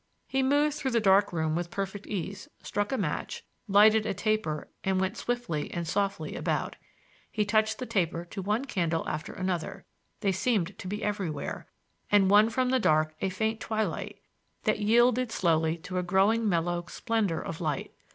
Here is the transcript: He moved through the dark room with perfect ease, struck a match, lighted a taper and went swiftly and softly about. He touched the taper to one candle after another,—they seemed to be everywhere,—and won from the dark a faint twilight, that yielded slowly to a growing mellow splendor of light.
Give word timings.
He 0.25 0.41
moved 0.41 0.73
through 0.75 0.89
the 0.89 0.99
dark 0.99 1.31
room 1.31 1.55
with 1.55 1.69
perfect 1.69 2.07
ease, 2.07 2.47
struck 2.63 2.91
a 2.91 2.97
match, 2.97 3.43
lighted 3.67 4.07
a 4.07 4.15
taper 4.15 4.67
and 4.83 4.99
went 4.99 5.15
swiftly 5.15 5.69
and 5.71 5.87
softly 5.87 6.35
about. 6.35 6.75
He 7.31 7.45
touched 7.45 7.77
the 7.77 7.85
taper 7.85 8.25
to 8.25 8.41
one 8.41 8.65
candle 8.65 9.07
after 9.07 9.31
another,—they 9.31 10.31
seemed 10.31 10.75
to 10.79 10.87
be 10.87 11.03
everywhere,—and 11.03 12.31
won 12.31 12.49
from 12.49 12.71
the 12.71 12.79
dark 12.79 13.13
a 13.21 13.29
faint 13.29 13.59
twilight, 13.59 14.19
that 14.63 14.79
yielded 14.79 15.31
slowly 15.31 15.77
to 15.77 15.99
a 15.99 16.01
growing 16.01 16.49
mellow 16.49 16.83
splendor 16.89 17.39
of 17.39 17.61
light. 17.61 17.93